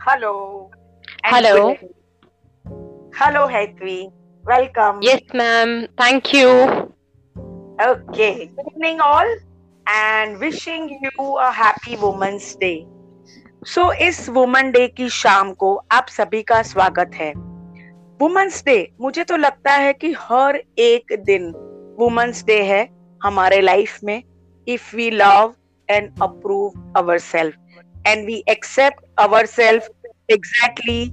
[0.00, 0.70] Hello.
[1.24, 1.76] Hello.
[3.14, 4.12] Hello, Hetvi.
[4.44, 5.00] Welcome.
[5.00, 5.88] Yes, ma'am.
[5.96, 6.92] Thank you.
[7.80, 8.50] Okay.
[8.56, 9.26] Good evening, all,
[9.86, 12.86] and wishing you a happy Women's Day.
[13.66, 17.32] So so, इस women day की शाम को आप सभी का स्वागत है
[18.20, 21.50] वुमेन्स डे मुझे तो लगता है कि हर एक दिन
[21.98, 22.88] वुमेन्स डे है
[23.22, 24.22] हमारे लाइफ में
[24.68, 25.54] if we love
[25.90, 27.63] and approve our self
[28.04, 29.88] and we accept ourselves
[30.28, 31.12] exactly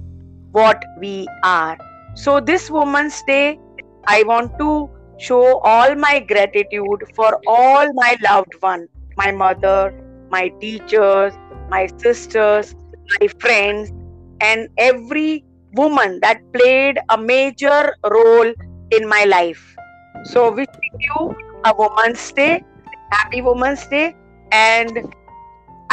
[0.52, 1.76] what we are.
[2.14, 3.58] So, this Woman's Day,
[4.06, 9.92] I want to show all my gratitude for all my loved ones my mother,
[10.30, 11.34] my teachers,
[11.68, 12.74] my sisters,
[13.20, 13.92] my friends,
[14.40, 18.52] and every woman that played a major role
[18.90, 19.76] in my life.
[20.24, 21.34] So, wishing you
[21.64, 22.62] a Woman's Day,
[23.10, 24.14] Happy Woman's Day,
[24.52, 25.14] and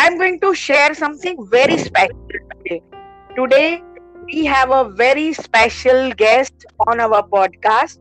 [0.01, 2.81] I'm going to share something very special today.
[3.35, 3.83] Today,
[4.27, 7.97] we have a very special guest on our podcast,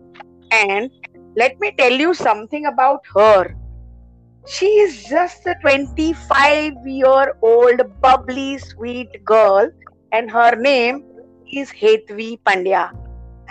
[0.53, 0.93] and
[1.35, 3.53] let me tell you something about her.
[4.47, 9.69] She is just a 25 year old, bubbly, sweet girl,
[10.13, 11.05] and her name
[11.53, 12.93] is Hetvi Pandya.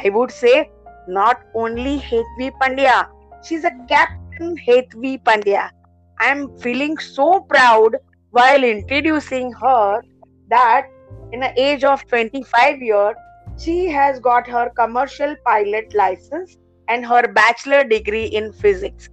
[0.02, 0.70] I would say
[1.10, 3.08] not only Hetvi Pandya,
[3.44, 5.70] she's a Captain Hetvi Pandya.
[6.22, 7.98] I am feeling so proud
[8.32, 10.02] while introducing her
[10.50, 10.88] that
[11.32, 13.16] in the age of 25 years,
[13.58, 19.10] she has got her commercial pilot license and her bachelor degree in physics.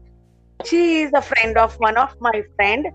[0.64, 2.86] She is a friend of one of my friend,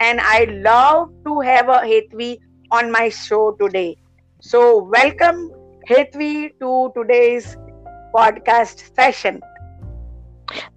[0.00, 2.38] and I love to have a Hetvi
[2.70, 3.96] on my show today.
[4.40, 5.50] So welcome
[5.88, 7.56] Hetvi to today's
[8.14, 9.40] podcast session.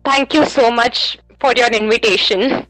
[0.04, 2.66] Thank you so much for your invitation.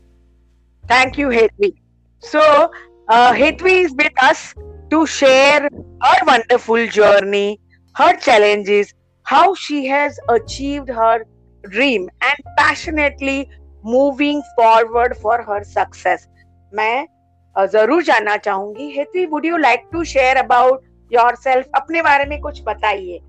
[0.87, 1.73] Thank you, Hetvi.
[2.21, 2.71] So,
[3.07, 4.53] uh, Hetvi is with us
[4.91, 7.59] to share her wonderful journey,
[7.95, 8.93] her challenges,
[9.23, 11.25] how she has achieved her
[11.63, 13.49] dream, and passionately
[13.83, 16.27] moving forward for her success.
[16.73, 17.07] मैं
[17.55, 22.39] uh, ज़रूर जानना चाहूँगी Hetvi would you like to share about yourself अपने बारे में
[22.41, 23.19] कुछ बताइए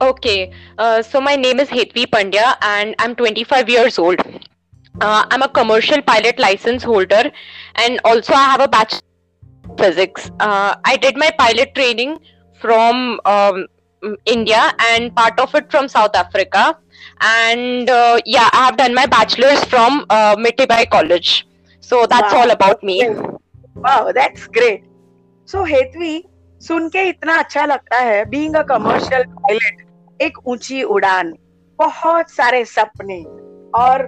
[0.00, 4.20] Okay, uh, so my name is Hetvi Pandya and I'm 25 years old.
[5.01, 7.31] Uh, I'm a commercial pilot license holder
[7.75, 9.01] and also I have a bachelor
[9.69, 10.29] in physics.
[10.39, 12.19] Uh, I did my pilot training
[12.59, 13.67] from um,
[14.25, 16.77] India and part of it from South Africa.
[17.21, 21.47] And uh, yeah, I have done my bachelor's from uh, Mitibai College.
[21.79, 22.41] So that's Wow.
[22.41, 22.97] all about me.
[23.77, 24.81] Wow that's great
[25.51, 26.13] so Hetvi
[26.61, 31.33] सुन के इतना अच्छा लगता है being a commercial pilot एक ऊंची उड़ान
[31.79, 33.21] बहुत सारे सपने
[33.81, 34.03] और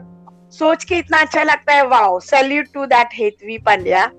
[0.52, 4.10] सोच के इतना अच्छा लगता है wow salute to that Hetvi Pandya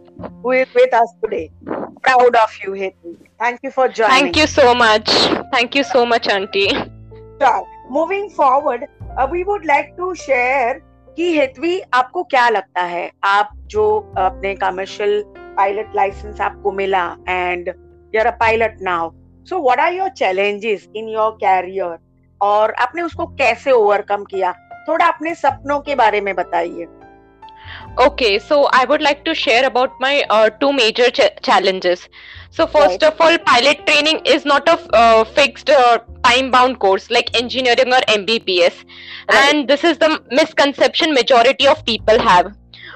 [0.46, 3.14] who is with us today proud of you Hetvi
[3.44, 5.10] thank you for joining thank you so much
[5.56, 8.86] thank you so much aunty sure moving forward
[9.32, 10.82] we would like to share
[11.18, 13.12] कि हेतवी आपको क्या लगता है?
[13.24, 15.24] आप जो अपने commercial
[15.58, 17.68] pilot license आपको मिला and
[18.16, 19.12] you are a pilot now
[19.50, 21.98] so what are your challenges in your career
[22.42, 24.54] और आपने उसको कैसे ओवरकम किया?
[24.89, 26.87] थोड़ा अपने सपनों के बारे में बताइए
[27.99, 32.09] Okay, so I would like to share about my uh, two major ch- challenges.
[32.51, 37.11] So, first of all, pilot training is not a uh, fixed uh, time bound course
[37.11, 38.75] like engineering or MBBS,
[39.33, 39.55] Right.
[39.55, 42.53] and this is the misconception majority of people have.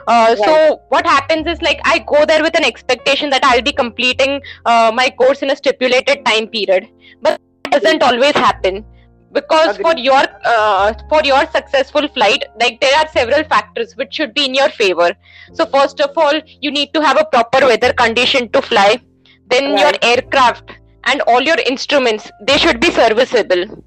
[0.06, 3.72] Uh, So, what happens is like I go there with an expectation that I'll be
[3.72, 6.88] completing uh, my course in a stipulated time period,
[7.22, 8.84] but that doesn't always happen
[9.33, 9.83] because Agreed.
[9.83, 14.45] for your uh, for your successful flight like there are several factors which should be
[14.45, 15.11] in your favor.
[15.53, 18.99] So first of all you need to have a proper weather condition to fly.
[19.47, 19.81] Then right.
[19.81, 20.71] your aircraft
[21.05, 23.83] and all your instruments they should be serviceable.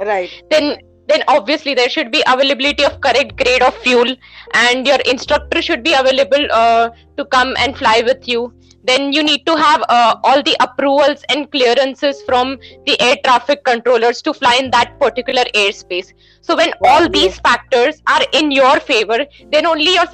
[0.00, 0.30] Right.
[0.50, 0.78] Then
[1.08, 4.14] then obviously there should be availability of correct grade of fuel
[4.54, 8.52] and your instructor should be available uh, to come and fly with you
[8.88, 13.64] then you need to have uh, all the approvals and clearances from the air traffic
[13.64, 16.12] controllers to fly in that particular airspace.
[16.40, 20.06] So when all these factors are in your favor then only your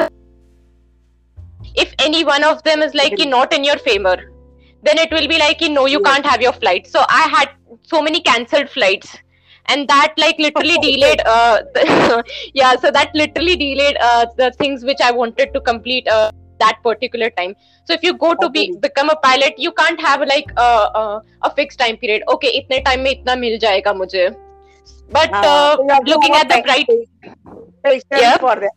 [1.74, 4.16] if any one of them is like not in your favor
[4.82, 6.86] then it will be like you know you can't have your flight.
[6.86, 7.50] So i had
[7.82, 9.16] so many cancelled flights
[9.66, 11.62] and that like literally delayed uh
[12.54, 16.78] yeah so that literally delayed uh the things which i wanted to complete uh that
[16.82, 17.54] particular time
[17.84, 21.20] so if you go to be become a pilot you can't have like uh, uh,
[21.42, 24.24] a fixed time period okay itne time mein itna mil jayega mujhe
[25.18, 25.76] but uh,
[26.12, 26.86] looking at the bright
[27.84, 28.36] patience Yeah.
[28.46, 28.72] for that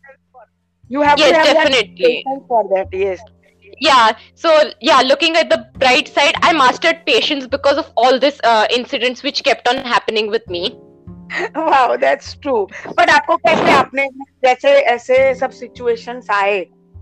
[0.88, 2.12] you have Yes, to have definitely.
[2.24, 3.20] patience for that yes
[3.80, 8.40] yeah so yeah looking at the bright side i mastered patience because of all this
[8.52, 10.62] uh, incidents which kept on happening with me
[11.54, 12.66] wow that's true
[12.96, 14.08] but आपको कैसे आपने
[14.44, 16.58] जैसे ऐसे सब situations आए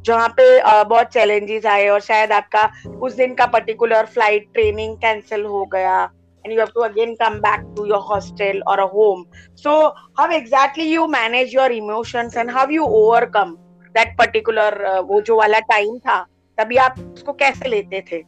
[0.06, 2.70] जहाँ पे uh, बहुत चैलेंजेस आए और शायद आपका
[3.02, 6.08] उस दिन का पर्टिकुलर फ़्लाइट ट्रेनिंग कैंसिल हो गया
[6.44, 9.22] and you have to again come back to your hostel or a home
[9.56, 9.72] so
[10.16, 13.58] how exactly you manage your emotions and how you overcome
[13.94, 16.18] that particular uh, वो जो वाला time था
[16.58, 18.22] तभी आप उसको कैसे लेते थे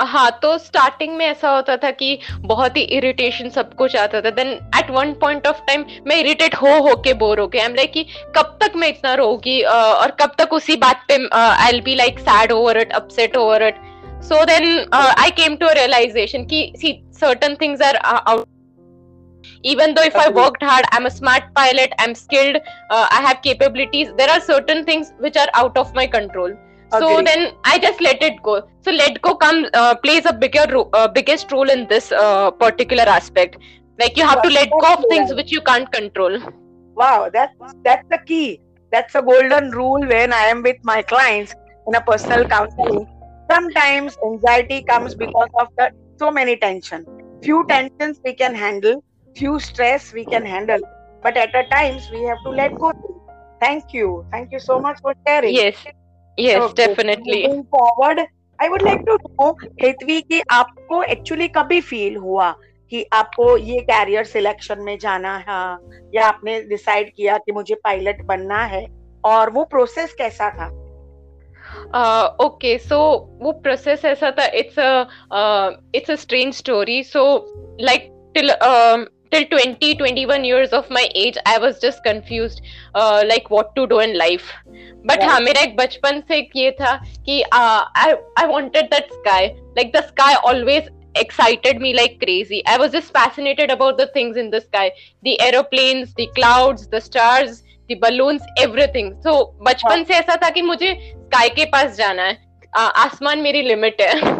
[0.00, 4.30] हाँ तो स्टार्टिंग में ऐसा होता था कि बहुत ही इरिटेशन सब कुछ आता था।
[4.30, 7.68] Then at one point of time मैं इरिटेट हो हो के बोर हो गया आई
[7.68, 8.06] एम लाइक कि
[8.36, 12.18] कब तक मैं इतना रोगी और कब तक उसी बात पे I will be like
[12.18, 13.76] sad over it upset over it
[14.24, 18.46] so then I came to realization कि see certain things are out
[19.64, 22.56] even though if i worked hard i'm a smart pilot i'm skilled
[22.94, 26.54] uh, i have capabilities there are certain things which are out of my control
[26.90, 28.62] so then i just let it go.
[28.84, 32.50] So let go come uh, plays a bigger ro- uh, biggest role in this uh,
[32.52, 33.56] particular aspect.
[33.98, 36.38] Like you have to let go of things which you can't control.
[36.94, 37.54] Wow that's
[37.84, 38.60] that's the key.
[38.92, 41.54] That's a golden rule when i am with my clients
[41.86, 43.06] in a personal counseling.
[43.50, 47.06] Sometimes anxiety comes because of the so many tension.
[47.42, 49.02] Few tensions we can handle
[49.36, 50.80] few stress we can handle.
[51.22, 52.92] But at a times we have to let go.
[53.60, 54.24] Thank you.
[54.32, 55.60] Thank you so much for sharing.
[55.60, 55.86] Yes
[56.38, 56.86] yes okay.
[56.86, 58.20] definitely moving forward
[58.58, 59.52] i would like to know
[59.82, 62.50] Hetvi कि आपको actually कभी feel हुआ
[62.92, 65.60] कि आपको ये career selection में जाना है
[66.14, 68.86] या आपने डिसाइड किया कि मुझे पायलट बनना है
[69.24, 70.68] और वो प्रोसेस कैसा था
[72.44, 72.98] ओके सो
[73.42, 74.78] वो प्रोसेस ऐसा था it's
[75.94, 77.24] it's a strange story so
[77.80, 78.50] like till
[79.30, 82.60] till 20 21 years of my age i was just confused
[82.94, 84.52] uh, like what to do in life
[85.10, 86.94] but हाँ मेरा एक बचपन से ये था
[87.28, 92.76] कि I I wanted that sky like the sky always excited me like crazy I
[92.78, 94.90] was just fascinated about the things in the sky
[95.22, 99.36] the aeroplanes the clouds the stars the balloons everything so
[99.68, 102.38] बचपन से ऐसा था कि मुझे sky के पास जाना है
[102.76, 104.36] आसमान मेरी लिमिट है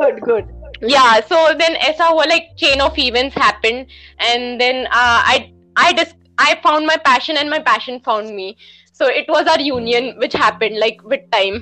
[0.00, 3.85] good good yeah so then aisa हुआ like chain of events happened
[4.19, 8.57] and then uh, i i just i found my passion and my passion found me
[8.91, 11.57] so it was our union which happened like with time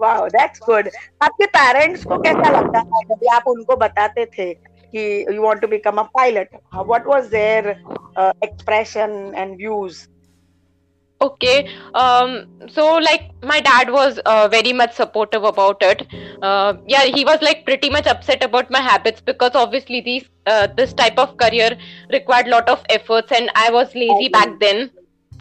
[0.00, 0.88] wow that's good
[1.22, 4.52] आपके parents को कैसा लगता था जब आप उनको बताते थे
[4.94, 6.48] कि you want to become a pilot
[6.92, 7.76] what was their
[8.16, 10.08] uh, expression and views
[11.21, 16.05] okay um so like my dad was uh, very much supportive about it.
[16.41, 20.67] Uh, yeah he was like pretty much upset about my habits because obviously these uh,
[20.75, 21.77] this type of career
[22.11, 24.89] required lot of efforts and i was lazy back then.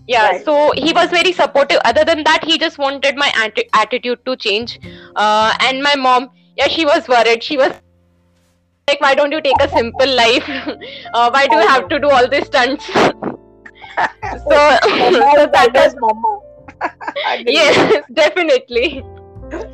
[0.06, 0.44] Yeah right.
[0.44, 1.78] so he was very supportive.
[1.84, 4.78] Other than that he just wanted my atti- attitude to change.
[5.16, 7.42] Uh, and my mom yeah she was worried.
[7.42, 7.72] She was
[8.88, 10.48] like why don't you take a simple life?
[11.14, 12.90] Uh, why do you have to do all these stunts
[13.94, 14.48] so, so
[15.54, 16.40] that was mama.
[17.46, 19.04] yes, definitely.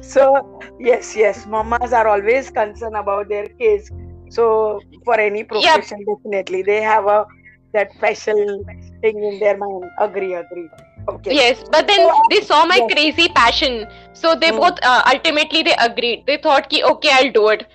[0.00, 3.90] So yes, yes, mamas are always concerned about their kids.
[4.28, 6.08] So for any profession, yep.
[6.16, 7.26] definitely they have a
[7.72, 8.64] that special
[9.00, 9.84] thing in their mind.
[9.98, 10.68] Agree, agree.
[11.08, 11.34] Okay.
[11.34, 12.92] Yes, but then so, they saw my yes.
[12.92, 14.58] crazy passion, so they mm.
[14.58, 16.24] both uh, ultimately they agreed.
[16.26, 17.66] They thought, "Ki okay, I'll do it."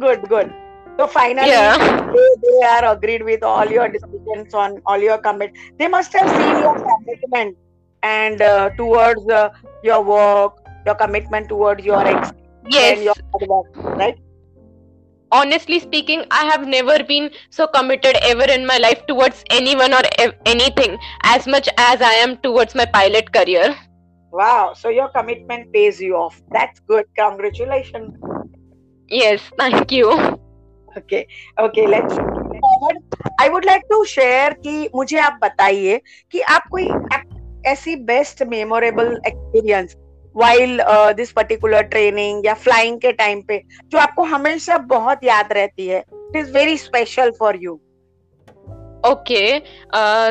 [0.00, 0.52] good, good.
[0.98, 1.78] So finally, yeah.
[1.78, 5.52] they, they are agreed with all your decisions on all your commit.
[5.78, 7.56] They must have seen your commitment
[8.02, 9.50] and uh, towards uh,
[9.82, 10.52] your work,
[10.86, 12.30] your commitment towards your ex,
[12.68, 14.18] yes, your work, right?
[15.30, 20.02] Honestly speaking, I have never been so committed ever in my life towards anyone or
[20.18, 23.74] ev- anything as much as I am towards my pilot career.
[24.30, 24.74] Wow!
[24.76, 26.40] So your commitment pays you off.
[26.50, 27.06] That's good.
[27.18, 28.14] Congratulations.
[29.08, 30.41] Yes, thank you.
[30.98, 31.20] Okay
[31.64, 32.98] okay let's forward
[33.40, 36.00] I would like to share कि मुझे आप बताइए
[36.32, 36.88] कि आप कोई
[37.66, 39.96] ऐसी best memorable experience
[40.34, 40.80] while
[41.16, 45.98] this particular training या flying के टाइम पे जो आपको हमेशा बहुत याद रहती है।
[45.98, 47.80] It is very special for you
[49.06, 49.58] okay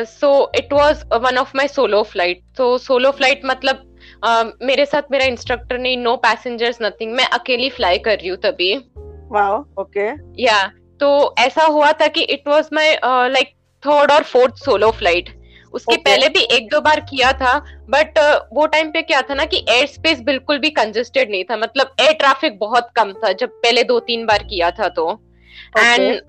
[0.04, 3.82] so it was one of my solo flight तो सोलो फ़्लाइट मतलब
[4.26, 8.38] uh, मेरे साथ मेरा इंस्ट्रक्टर ने नो पैसेंजर्स नथिंग मैं अकेली फ्लाई कर रही हूँ
[8.38, 8.74] तभी।
[9.32, 10.08] वाओ ओके
[10.42, 10.66] या
[11.00, 13.54] तो ऐसा हुआ था कि it was my like
[13.86, 15.38] third और फोर्थ सोलो फ़्लाइट
[15.72, 16.04] उसके okay.
[16.04, 17.58] पहले भी एक दो बार किया था
[17.90, 21.44] बट uh, वो टाइम पे क्या था ना कि एयर स्पेस बिल्कुल भी कंजेस्टेड नहीं
[21.44, 25.22] था। मतलब एयर ट्रैफ़िक बहुत कम था जब पहले दो तीन बार किया था तो।
[25.78, 26.20] And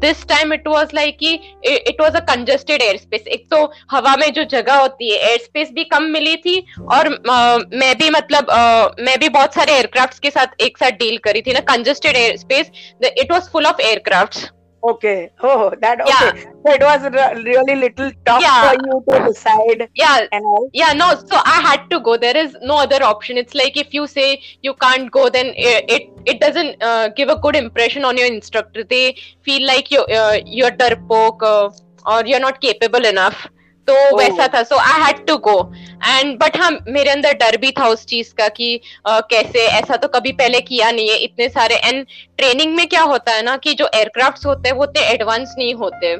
[0.00, 1.34] this time it was like कि
[1.66, 5.38] it was a congested air space एक तो हवा में जो जगह होती है एयर
[5.38, 9.72] स्पेस भी कम मिली थी और uh, मैं भी मतलब uh, मैं भी बहुत सारे
[9.72, 12.70] एयरक्राफ्ट के साथ एक साथ डील करी थी ना congested air space
[13.04, 14.50] it was full of aircrafts
[14.84, 15.30] Okay.
[15.40, 16.10] Oh, that okay.
[16.10, 16.42] Yeah.
[16.64, 18.72] So it was re- really little tough yeah.
[18.72, 19.88] for you to decide.
[19.94, 20.26] Yeah.
[20.32, 20.68] And all.
[20.72, 20.92] Yeah.
[20.92, 21.14] No.
[21.14, 22.16] So I had to go.
[22.16, 23.36] There is no other option.
[23.36, 27.36] It's like if you say you can't go, then it it doesn't uh, give a
[27.36, 28.82] good impression on your instructor.
[28.82, 31.70] They feel like you uh, you're darpoke uh,
[32.06, 33.48] or you're not capable enough.
[33.88, 34.18] तो oh.
[34.18, 35.72] वैसा था। So I had to go
[36.06, 39.66] and but हाँ मेरे अंदर डर भी था उस चीज़ का कि uh, कैसे?
[39.68, 42.06] ऐसा तो कभी पहले किया नहीं है इतने सारे। एंड
[42.38, 45.74] ट्रेनिंग में क्या होता है ना कि जो एयरक्राफ्ट होते हैं वो इतने एडवांस नहीं
[45.74, 46.16] होते।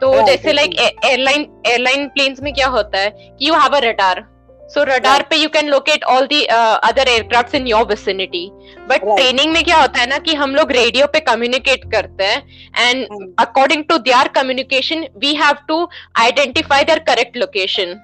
[0.00, 3.80] तो oh, जैसे लाइक एयरलाइन एयरलाइन प्लेन्स में क्या होता है कि you have a
[3.80, 4.24] radar
[4.70, 8.48] so radar पे you can locate all the other aircraft in your vicinity
[8.88, 12.88] but training में क्या होता है ना कि हम लोग रेडियो पे कम्युनिकेट करते हैं
[12.88, 15.86] and according to their communication we have to
[16.20, 18.00] identify their correct location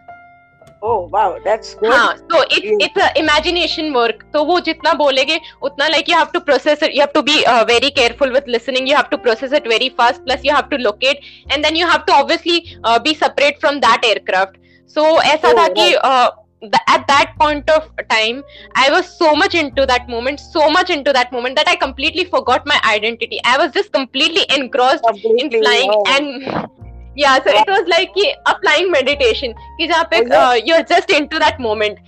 [3.19, 7.23] imagination work तो वो जितना बोलेगे उतना like you have to process you have to
[7.23, 7.37] be
[7.69, 10.77] very careful with listening you have to process it very fast plus you have to
[10.79, 11.21] locate
[11.53, 12.63] and then you have to obviously
[13.05, 14.57] be separate from that aircraft
[14.97, 15.93] so ऐसा था oh, कि
[16.63, 18.43] at that point of time
[18.77, 22.25] i was so much into that moment so much into that moment that i completely
[22.25, 23.41] forgot my identity.
[23.45, 26.05] I was just completely engrossed completely, in flying oh.
[26.09, 26.69] and
[27.17, 27.37] yeah.
[27.43, 28.11] So it was like
[28.47, 31.99] applying meditation ki jahan pe, uh, you're just into that moment.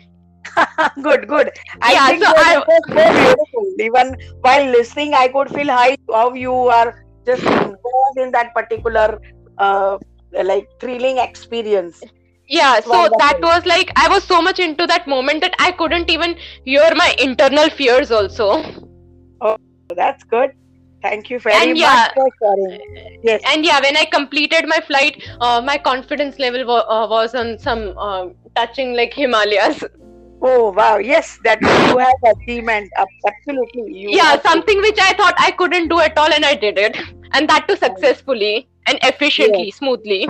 [1.03, 1.51] Good good.
[1.81, 3.69] I yeah, think so I, was so beautiful.
[3.81, 4.17] Even
[4.47, 9.21] while listening i could feel how, how you are just involved in that particular
[9.59, 9.99] uh,
[10.45, 12.03] like thrilling experience
[12.57, 13.19] yeah so Wonderful.
[13.23, 16.89] that was like i was so much into that moment that i couldn't even hear
[16.97, 18.49] my internal fears also.
[19.41, 19.57] Oh
[19.97, 20.51] that's good.
[21.03, 22.79] Thank you very and yeah, much for sharing.
[23.23, 23.43] Yes.
[23.53, 27.59] and yeah when i completed my flight uh, my confidence level wa- uh, was on
[27.59, 29.83] some uh, touching like himalayas.
[30.43, 30.99] Oh wow.
[30.99, 32.91] Yes that you have achievement
[33.27, 36.79] absolutely you yeah something which i thought i couldn't do at all and i did
[36.79, 36.97] it.
[37.35, 39.77] And that too successfully and efficiently yes.
[39.77, 40.29] smoothly.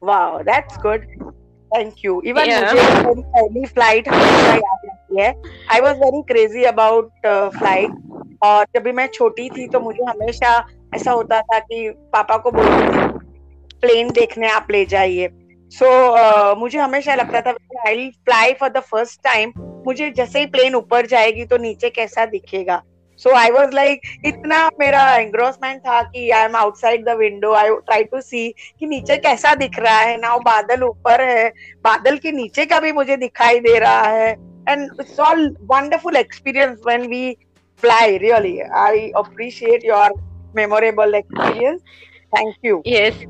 [0.00, 1.06] Wow that's good
[1.76, 5.34] thank you even मुझे पहली flight हमेशा याद रहती है.
[5.72, 7.10] I was very crazy about
[7.58, 7.90] flight
[8.42, 12.50] और जब भी मैं छोटी थी तो मुझे हमेशा ऐसा होता था कि पापा को
[12.50, 13.06] बोलती थी
[13.80, 15.28] प्लेन देखने आप ले जाइए.
[15.72, 17.54] सो so, uh, मुझे हमेशा लगता था
[17.88, 19.52] I fly for the first time
[19.86, 22.82] मुझे जैसे ही प्लेन ऊपर जाएगी तो नीचे कैसा दिखेगा?
[23.22, 27.68] सो आई वॉज़ लाइक इतना मेरा एंग्रोसमेंट था कि I am outside the window I
[27.68, 28.48] try to see
[28.80, 31.48] कि नीचे कैसा दिख रहा है नाउ बादल ऊपर है।
[31.84, 34.30] बादल के नीचे का भी मुझे दिखाई दे रहा है।
[34.68, 37.36] And it's all wonderful experience when we
[37.82, 40.12] fly really I appreciate your
[40.56, 41.80] memorable experience
[42.36, 43.24] thank you yes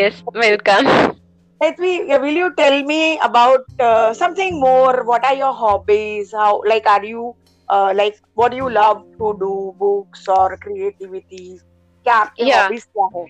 [0.00, 1.12] yes welcome
[1.60, 5.04] will you tell me about uh, something more?
[5.10, 6.32] What are your hobbies?
[6.38, 7.22] How like are you
[7.69, 11.59] uh, like what do you love to do books or creativity
[12.03, 12.63] क्या आपके yeah.
[12.63, 13.27] hobbies क्या है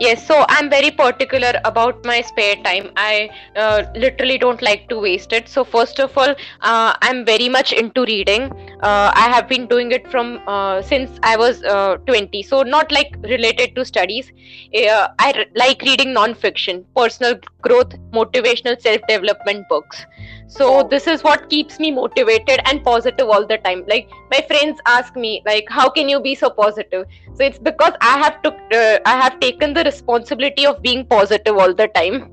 [0.00, 4.98] yes so i'm very particular about my spare time i uh, literally don't like to
[4.98, 8.50] waste it so first of all uh, i'm very much into reading
[8.82, 12.90] uh, i have been doing it from uh, since i was uh, 20 so not
[12.92, 14.32] like related to studies
[14.74, 20.06] uh, I r- like reading non-fiction personal growth motivational self-development books
[20.46, 20.88] so oh.
[20.88, 25.16] this is what keeps me motivated and positive all the time like my friends ask
[25.16, 28.98] me like how can you be so positive so it's because i have to uh,
[29.04, 32.28] i have taken the responsibility of being positive all the time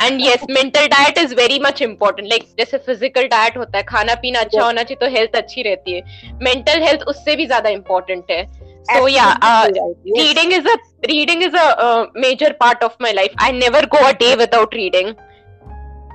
[0.00, 4.14] and yes mental diet is very much important like जैसे physical diet होता है खाना
[4.22, 8.30] पीना अच्छा होना चाहिए तो health अच्छी रहती है मेंटल हेल्थ उससे भी ज्यादा इम्पोर्टेंट
[8.30, 8.44] है
[8.88, 10.18] so yeah uh, yes.
[10.18, 10.76] reading is a
[11.08, 14.76] reading is a uh, major part of my life i never go a day without
[14.78, 15.10] reading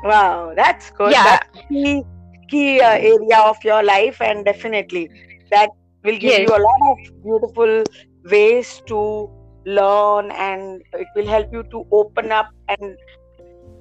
[0.04, 1.12] Wow, that's good.
[1.12, 1.25] Yeah.
[1.25, 2.02] That's key,
[2.49, 5.11] key uh, area of your life, and definitely
[5.50, 5.71] that
[6.04, 6.49] will give yes.
[6.49, 7.85] you a lot of beautiful
[8.25, 9.30] ways to
[9.66, 12.97] learn, and it will help you to open up and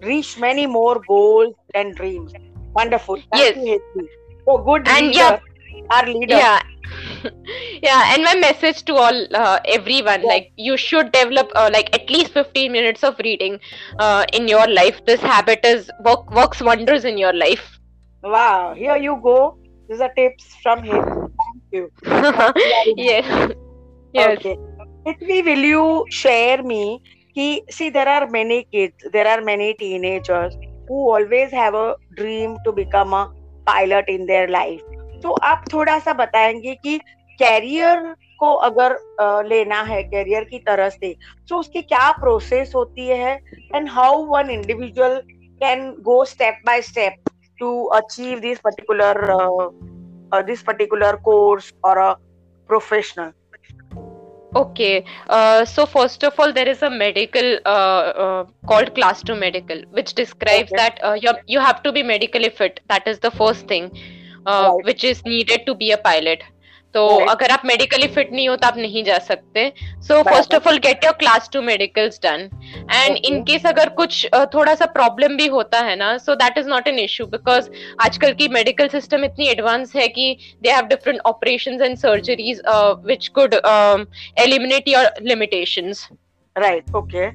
[0.01, 2.33] reach many more goals and dreams.
[2.73, 3.21] Wonderful.
[3.31, 3.79] Thank yes.
[3.95, 4.09] you,
[4.45, 5.39] So good and leader, yeah,
[5.91, 6.35] our leader.
[6.35, 6.61] Yeah
[7.83, 10.27] yeah and my message to all uh, everyone yeah.
[10.27, 13.59] like you should develop uh, like at least 15 minutes of reading
[13.99, 15.03] uh, in your life.
[15.05, 17.79] This habit is work, works wonders in your life.
[18.23, 19.57] Wow here you go.
[19.89, 21.03] These are tips from him.
[21.03, 21.91] Thank you.
[22.95, 23.51] Yes.
[24.13, 24.37] Yes.
[24.37, 24.57] Okay.
[25.21, 27.01] Me will you share me
[27.33, 30.55] he see there are many kids there are many teenagers
[30.87, 33.31] who always have a dream to become a
[33.65, 34.81] pilot in their life
[35.23, 36.97] तो आप थोड़ा सा बताएँगे कि
[37.39, 38.97] career को अगर
[39.47, 41.15] लेना है कैरियर की तरह से
[41.49, 43.33] तो उसकी क्या प्रोसेस होती है?
[43.75, 45.21] And how one individual
[45.61, 49.25] can go step by step to achieve this particular
[50.45, 52.01] this particular course और
[52.69, 53.31] professional
[54.57, 54.91] okay
[55.65, 60.99] so first of all there is a medical called class two medical which describe that
[61.49, 63.89] you have to be medically fit that is the first thing
[64.87, 66.47] which is needed to be a pilot.
[66.95, 67.29] तो Right.
[67.29, 69.71] अगर आप medically fit नहीं हो तो आप नहीं जा सकते।
[70.07, 72.49] So first of all get your class two medicals done
[72.93, 76.57] and in case अगर कुछ uh, थोड़ा सा प्रॉब्लम भी होता है ना so that
[76.57, 77.69] is not an issue because
[78.05, 80.25] आजकल की मेडिकल सिस्टम इतनी एडवांस है कि
[80.63, 82.61] they have different operations and surgeries
[83.05, 83.55] which could
[84.45, 86.03] eliminate your limitations.
[86.55, 87.29] राइट ओके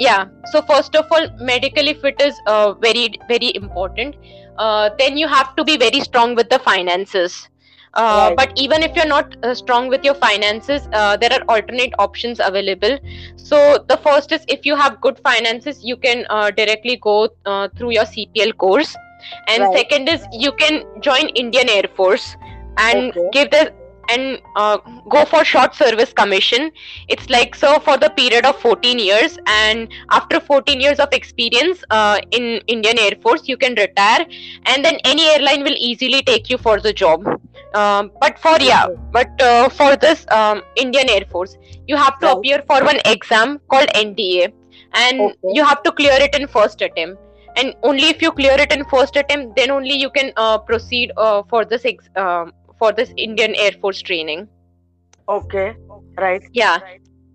[0.00, 0.24] yeah.
[0.52, 4.16] So first of all medically fit is uh, very very important.
[4.58, 7.48] Uh, then you have to be very strong with the finances
[7.94, 8.36] uh, Right.
[8.36, 12.40] but even if you're not uh, strong with your finances uh, there are alternate options
[12.40, 12.98] available
[13.36, 17.68] so the first is if you have good finances you can uh, directly go uh,
[17.76, 18.98] through your cpl course
[19.48, 19.78] and Right.
[19.78, 22.36] second is you can join indian air force
[22.76, 23.30] and Okay.
[23.32, 23.70] give the
[24.08, 26.70] and uh, go for short service commission.
[27.08, 31.82] It's like so for the period of 14 years and after 14 years of experience
[31.90, 34.26] uh, in indian air force you can retire
[34.66, 37.24] and then any airline will easily take you for the job.
[37.74, 42.32] Um, but for yeah but uh, for this um, indian air force you have to
[42.32, 44.52] appear for one exam called nda
[44.94, 45.52] and Okay.
[45.52, 47.20] you have to clear it in first attempt.
[47.56, 51.12] And only if you clear it in first attempt then only you can uh, proceed
[51.16, 54.48] uh, for this ex- um for this Indian Air Force training.
[55.28, 55.74] Okay,
[56.18, 56.42] right.
[56.52, 56.78] Yeah.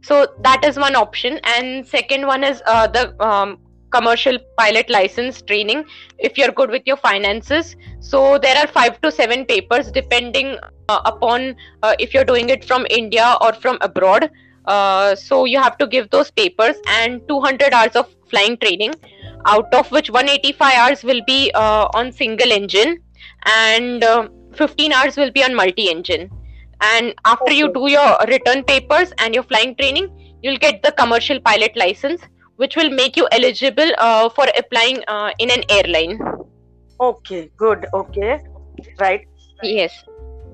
[0.03, 3.59] So that is one option, and second one is uh, the um,
[3.91, 5.83] commercial pilot license training.
[6.17, 10.57] If you're good with your finances, so there are five to seven papers depending
[10.89, 14.29] uh, upon uh, if you're doing it from India or from abroad.
[14.65, 18.93] Uh, so you have to give those papers and 200 hours of flying training,
[19.45, 22.99] out of which 185 hours will be uh, on single engine
[23.45, 26.29] and uh, 15 hours will be on multi-engine.
[26.81, 27.57] And after okay.
[27.57, 30.09] you do your return papers and your flying training
[30.41, 32.21] you'll get the commercial pilot license
[32.57, 36.19] which will make you eligible uh, for applying uh, in an airline.
[36.99, 38.39] Okay good okay
[38.99, 39.27] right.
[39.63, 40.03] Yes.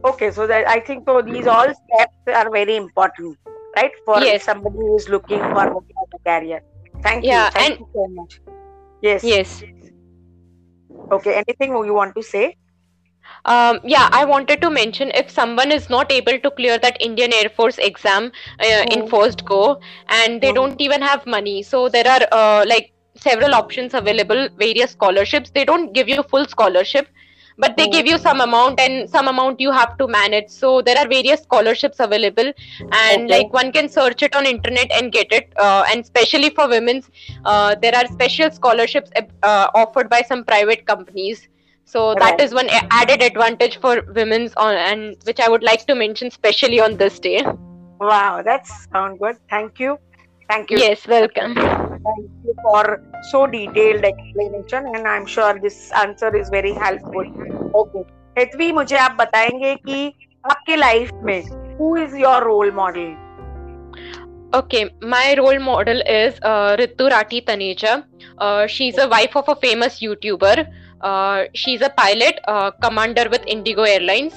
[0.05, 3.38] Okay so that i think so these all steps are very important
[3.75, 4.43] right for yes.
[4.43, 6.62] somebody who is looking for a career.
[7.01, 8.39] Thank yeah, you thank and you so much.
[9.01, 9.23] Yes.
[9.23, 9.63] Yes.
[11.12, 12.55] Okay anything you want to say?
[13.45, 17.34] Um, yeah i wanted to mention if someone is not able to clear that indian
[17.34, 19.13] air force exam uh, in Mhm.
[19.13, 20.60] first go and they Mhm.
[20.60, 25.65] don't even have money so there are uh, like several options available various scholarships they
[25.65, 27.08] don't give you full scholarship
[27.58, 30.97] but they give you some amount and some amount you have to manage so there
[30.97, 32.52] are various scholarships available
[32.91, 33.30] and Okay.
[33.30, 37.10] like one can search it on internet and get it uh, and especially for women's
[37.45, 39.12] uh, there are special scholarships
[39.43, 41.47] uh, offered by some private companies
[41.93, 42.19] so right.
[42.23, 42.69] that is one
[43.02, 47.19] added advantage for women's on and which i would like to mention specially on this
[47.28, 47.45] day
[48.00, 49.97] wow that's sound good thank you
[50.50, 52.84] thank you yes welcome thank you for
[53.32, 57.34] so detailed explanation and i'm sure this answer is very helpful
[57.84, 58.06] okay
[58.39, 60.08] Hetvi मुझे आप बताएंगे कि
[60.52, 63.15] आपके life में who who is your role model?
[64.54, 68.04] Okay, my role model is uh, Ritu Rathee Taneja.
[68.38, 70.67] Uh, she's a wife of a famous YouTuber.
[71.01, 74.33] Uh, she's a pilot, uh, commander with Indigo Airlines,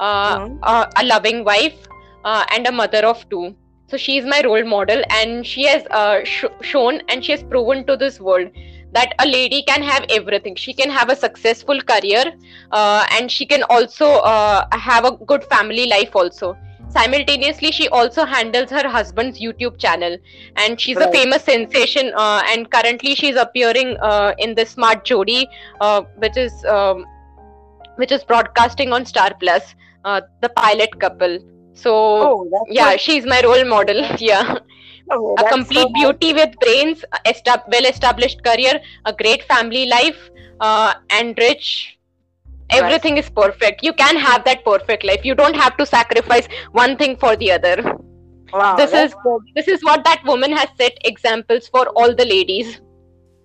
[0.00, 0.48] uh,
[0.96, 1.76] a loving wife,
[2.24, 3.54] uh, and a mother of two.
[3.88, 7.86] So she's my role model, and she has uh, sh- shown and she has proven
[7.86, 8.50] to this world
[8.92, 10.54] that a lady can have everything.
[10.54, 12.32] She can have a successful career,
[12.70, 16.56] uh, and she can also uh, have a good family life also
[16.94, 20.16] simultaneously she also handles her husband's youtube channel
[20.56, 25.46] and she's a famous sensation uh, and currently she's appearing uh, in the smart jodi
[25.80, 27.04] uh, which is um,
[27.96, 31.38] which is broadcasting on star plus uh, the pilot couple
[31.74, 33.00] so Oh, yeah good.
[33.00, 34.58] she's my role model yeah
[35.10, 36.14] Oh, a complete so nice.
[36.18, 40.30] beauty with brains estab- well established career a great family life
[40.60, 41.98] uh, and rich
[42.70, 46.96] everything is perfect you can have that perfect life you don't have to sacrifice one
[46.96, 47.76] thing for the other
[48.52, 49.14] Wow, this is-
[49.56, 52.80] this is what that woman has set examples for all the ladies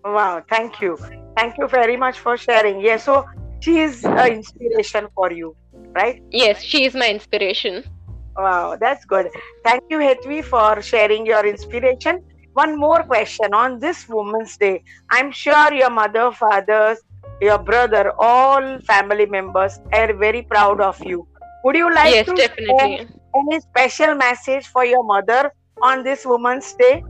[0.06, 0.98] Wow, thank you.
[1.36, 2.80] Thank you very much for sharing.
[2.80, 3.26] Yeah, so
[3.60, 5.56] she is an inspiration for you,
[5.96, 6.22] right?
[6.32, 7.84] yes she is my inspiration
[8.38, 9.28] Wow, that's good.
[9.66, 12.20] Thank you, Hetvi, for sharing your inspiration.
[12.54, 14.82] One more question on this Women's Day.
[15.12, 17.00] I'm sure your mother, fathers,
[17.42, 21.28] your brother, all family members are very proud of you.
[21.64, 25.52] Would you like yes to definitely any special message for your mother
[25.82, 27.04] on this Women's Day?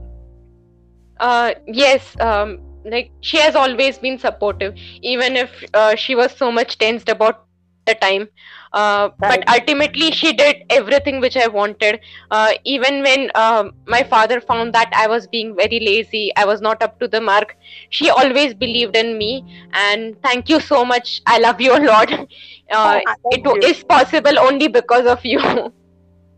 [1.20, 6.52] Uh, yes, um, like she has always been supportive, even if uh, she was so
[6.52, 7.46] much tensed about
[7.90, 8.30] the time.
[8.74, 12.00] Uh, but ultimately, she did everything which I wanted.
[12.32, 16.62] Uh, even when um my father found that I was being very lazy, I was
[16.62, 17.56] not up to the mark,
[17.90, 19.32] she always believed in me.
[19.74, 21.22] And thank you so much.
[21.26, 22.12] I love you a lot.
[22.72, 23.70] Uh, thank it you.
[23.70, 25.40] is possible only because of you.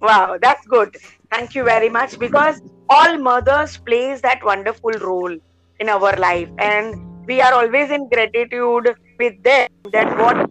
[0.02, 0.96] Wow, that's good.
[1.32, 5.36] Thank you very much because all mothers plays that wonderful role
[5.80, 6.96] in our life and
[7.28, 10.50] we are always in gratitude with them that what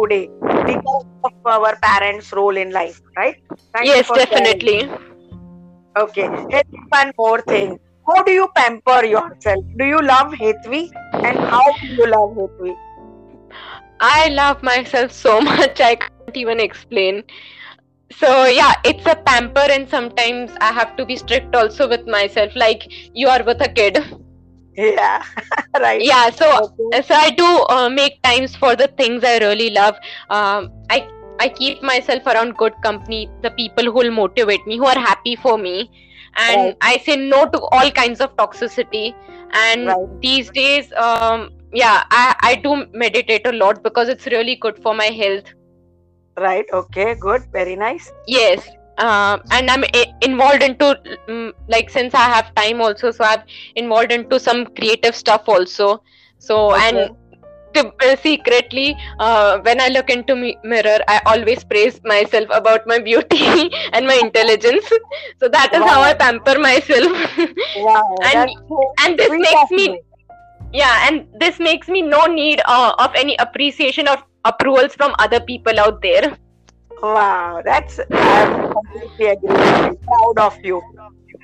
[0.00, 0.28] today
[0.66, 3.36] because of our parents' role in life, right?
[3.74, 4.30] Thank yes, for sharing.
[4.30, 4.90] definitely.
[5.96, 6.28] Okay.
[6.88, 7.78] One more thing.
[8.06, 9.64] How do you pamper yourself?
[9.78, 10.90] Do you love Hetvi?
[11.12, 12.74] And how do you love Hetvi?
[14.00, 17.22] I love myself so much I can't even explain.
[18.12, 22.52] So yeah, it's a pamper and sometimes I have to be strict also with myself
[22.56, 22.82] like
[23.14, 23.98] you are with a kid.
[24.76, 25.22] Yeah.
[25.80, 26.08] right.
[26.08, 26.92] Yeah, so Okay.
[27.02, 29.96] so I do uh, make times for the things I really love.
[30.30, 31.06] Um, I
[31.40, 35.36] I keep myself around good company, the people who will motivate me, who are happy
[35.36, 35.90] for me,
[36.36, 36.76] and Right.
[36.80, 39.14] I say no to all kinds of toxicity.
[39.52, 40.08] And Right.
[40.22, 44.94] these days, um, yeah, I I do meditate a lot because it's really good for
[44.94, 45.54] my health.
[46.38, 46.66] Right.
[46.72, 47.14] Okay.
[47.14, 47.44] Good.
[47.52, 48.12] Very nice.
[48.26, 48.68] Yes.
[49.00, 50.96] Uh, and I'm i- involved into
[51.28, 53.42] mm, like since I have time also, so I'm
[53.76, 56.02] involved into some creative stuff also.
[56.38, 56.88] So Okay.
[56.88, 57.10] and
[57.74, 62.86] to, uh, secretly, uh, when I look into mi- mirror, I always praise myself about
[62.86, 64.88] my beauty and my intelligence.
[65.40, 67.12] So that is how I pamper myself.
[67.74, 68.30] Wow.
[68.32, 70.00] and so and this makes me
[70.72, 75.40] yeah, and this makes me no need uh, of any appreciation or approvals from other
[75.40, 76.36] people out there.
[77.02, 79.60] Wow, that's I completely agree.
[79.62, 79.98] with you.
[80.08, 80.82] Proud of you.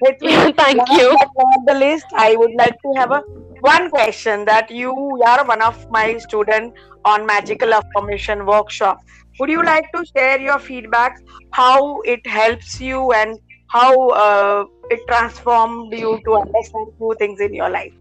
[0.04, 1.16] Hetvi, Thank last you.
[1.18, 3.22] but not the least, I would like to have a
[3.60, 4.92] one question that you
[5.26, 8.98] are one of my student on magical affirmation workshop.
[9.38, 11.12] Would you like to share your feedback?
[11.52, 17.54] How it helps you and how uh, it transformed you to understand new things in
[17.54, 17.92] your life?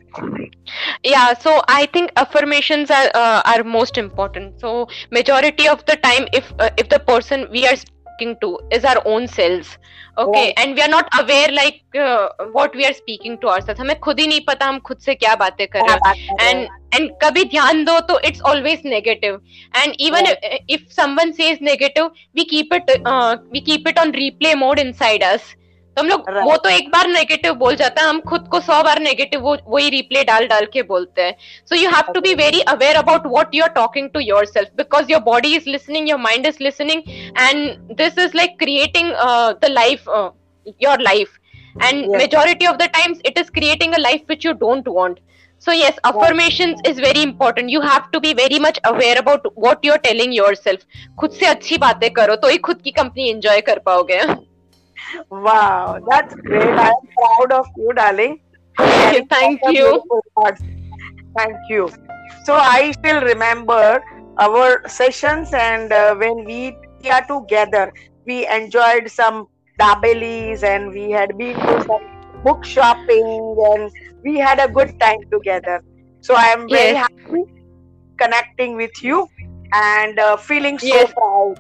[1.04, 6.28] yeah so i think affirmations are uh, are most important so majority of the time
[6.34, 7.76] if uh, if the person we are
[8.15, 9.69] speaking to is our own selves
[10.19, 10.59] okay Right.
[10.63, 14.21] and we are not aware like uh, what we are speaking to ourselves हमें खुद
[14.21, 16.51] ही नहीं पता हम खुद से क्या बातें कर रहे क्या हैं बात कर रहे
[16.51, 16.79] and हैं?
[16.99, 19.39] and कभी ध्यान दो तो it's always negative
[19.83, 20.45] and even Right.
[20.51, 24.83] if, if someone says negative we keep it uh, we keep it on replay mode
[24.87, 25.55] inside us
[25.96, 28.82] तो हम लोग वो तो एक बार नेगेटिव बोल जाता है हम खुद को सौ
[28.84, 31.36] बार नेगेटिव वो वही रिप्ले डाल डाल के बोलते हैं।
[31.70, 34.70] So you have to be very aware about what you are talking to your self
[34.78, 37.02] because your body is listening your mind is listening
[37.40, 39.12] and this is like creating
[39.62, 40.10] the life
[40.84, 41.40] your life
[41.86, 42.20] and Yes.
[42.20, 45.18] majority of the times it is creating a life which you don't want.
[45.66, 47.74] So yes affirmations is very important.
[47.74, 50.86] You have to be very much aware about what you're telling yourself.
[51.20, 54.22] खुद से अच्छी बातें करो तो ही खुद की company enjoy कर पाओगे।
[55.30, 56.78] Wow, that's great.
[56.78, 58.40] I am proud of you, darling.
[58.78, 60.02] Thank you.
[61.38, 61.92] Thank you.
[62.46, 64.02] So I still remember
[64.38, 67.92] our sessions, and uh, when we, we are together,
[68.26, 69.48] we enjoyed some
[69.80, 72.06] dabelis, and we had been to some
[72.44, 73.92] book shopping, and
[74.24, 75.82] we had a good time together.
[76.22, 76.96] So I am very Yes.
[76.96, 77.44] happy
[78.20, 79.28] connecting with you
[79.74, 81.14] and uh, feeling so Yes.
[81.18, 81.56] proud.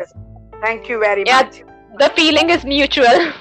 [0.61, 1.41] Thank you very Yeah.
[1.41, 1.63] much.
[1.99, 3.31] The feeling is mutual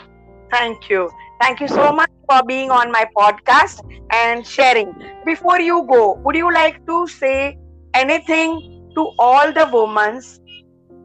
[0.50, 1.10] Thank you.
[1.40, 3.80] Thank you so much for being on my podcast
[4.12, 4.92] and sharing.
[5.24, 7.56] Before you go, would you like to say
[7.94, 8.60] anything
[8.96, 10.20] to all the women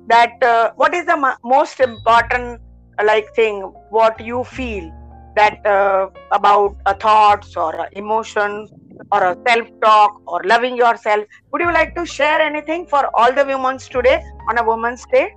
[0.08, 2.60] that uh, what is the mo- most important
[3.00, 4.90] uh, like thing what you feel
[5.36, 8.68] that uh, about a thoughts or a emotion
[9.12, 13.32] or a self talk or loving yourself would you like to share anything for all
[13.34, 15.30] the women today on a women's day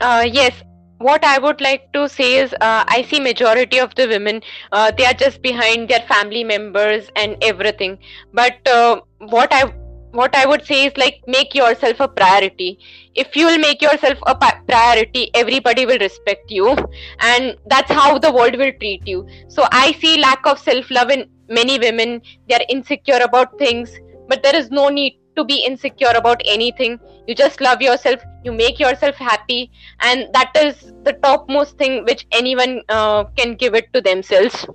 [0.00, 0.62] uh, yes
[1.06, 4.40] what i would like to say is uh, i see majority of the women
[4.72, 7.98] uh, they are just behind their family members and everything.
[8.32, 9.64] But uh, what i
[10.12, 12.78] what i would say is like make yourself a priority.
[13.14, 14.34] If you will make yourself a
[14.68, 16.76] priority everybody will respect you
[17.20, 19.26] and that's how the world will treat you.
[19.48, 22.20] So i see lack of self love in many women.
[22.48, 26.98] They are insecure about things but there is no need to be insecure about anything
[27.26, 32.26] you just love yourself you make yourself happy and that is the topmost thing which
[32.32, 34.66] anyone uh, can give it to themselves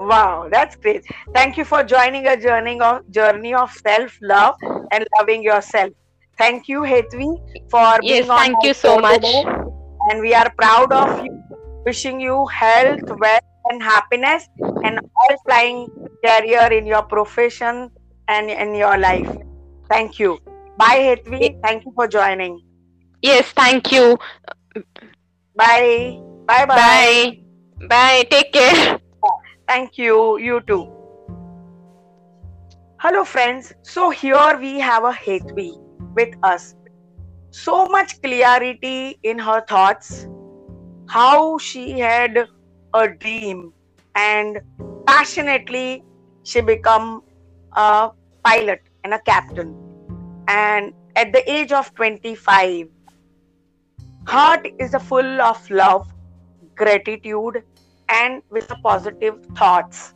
[0.00, 1.04] Wow, that's great.
[1.34, 4.54] Thank you for joining a journey of journey of self love
[4.92, 5.90] and loving yourself.
[6.38, 7.28] Thank you, Hetvi,
[7.70, 9.44] for yes being on thank you so much today.
[10.08, 11.42] And we are proud of you.
[11.84, 14.48] Wishing you health, wealth, and happiness,
[14.84, 15.86] and all flying
[16.24, 17.90] career in your profession
[18.28, 19.49] and in your life.
[19.90, 20.38] Thank you.
[20.78, 21.60] Bye, Hetvi.
[21.62, 22.60] Thank you for joining.
[23.22, 24.18] Yes, thank you.
[25.56, 26.20] Bye.
[26.46, 26.64] Bye.
[26.64, 26.76] Bye.
[26.76, 27.40] Bye.
[27.88, 28.24] Bye.
[28.30, 29.00] Take care.
[29.66, 30.38] Thank you.
[30.38, 30.88] You too.
[32.98, 33.72] Hello, friends.
[33.82, 35.72] So here we have a Hetvi
[36.14, 36.74] with us.
[37.50, 40.28] So much clarity in her thoughts,
[41.08, 42.46] how she had
[42.94, 43.72] a dream,
[44.14, 44.60] and
[45.06, 46.04] passionately
[46.44, 47.22] she become
[47.72, 48.10] a
[48.44, 49.76] pilot and a captain.
[50.48, 52.88] And at the age of 25,
[54.26, 56.12] heart is full of love,
[56.74, 57.62] gratitude,
[58.08, 60.14] and with positive thoughts.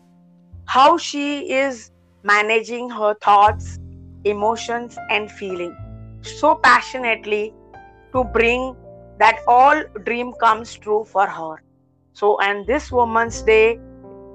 [0.67, 1.91] How she is
[2.23, 3.79] managing her thoughts,
[4.25, 5.77] emotions, and feeling
[6.25, 7.55] so passionately
[8.13, 8.75] to bring
[9.19, 11.63] that all dream comes true for her.
[12.13, 13.79] So, and this Woman's Day,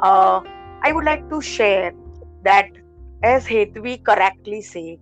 [0.01, 0.41] uh,
[0.83, 1.91] I would like to share
[2.43, 2.69] that
[3.23, 4.97] as Hetvi correctly said,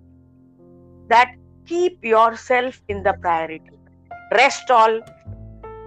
[1.07, 1.31] that
[1.65, 3.79] keep yourself in the priority.
[4.33, 4.99] Rest all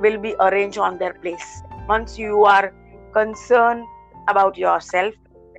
[0.00, 1.62] will be arranged on their place.
[1.88, 2.72] Once you are
[3.12, 3.84] concerned
[4.28, 5.14] about yourself,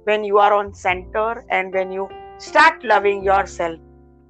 [0.05, 3.79] when you are on center and when you start loving yourself,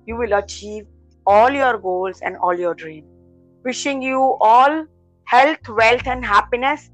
[0.05, 0.85] you will achieve
[1.25, 3.07] all your goals and all your dreams.
[3.63, 4.85] Wishing you all
[5.25, 6.89] health, wealth, and happiness.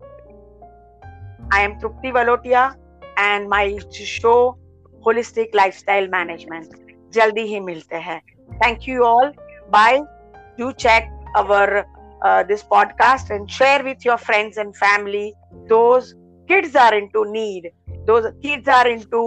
[1.51, 2.75] I am Trupti Valotia
[3.17, 4.57] and my show
[5.07, 6.75] holistic lifestyle management
[7.15, 8.19] जल्दी ही मिलते हैं
[8.63, 9.33] thank you all
[9.75, 9.99] bye
[10.59, 11.81] do check our
[12.47, 15.31] this podcast and share with your friends and family
[15.73, 16.13] those
[16.49, 17.71] kids are into need
[18.05, 19.21] those kids are into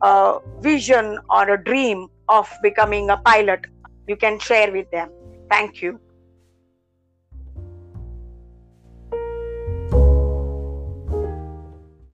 [0.00, 3.66] a vision or a dream of becoming a pilot
[4.08, 5.12] you can share with them
[5.50, 5.92] thank you